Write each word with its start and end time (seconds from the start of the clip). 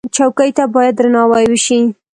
چوکۍ 0.15 0.49
ته 0.57 0.63
باید 0.73 0.93
درناوی 0.99 1.45
وشي. 1.51 1.79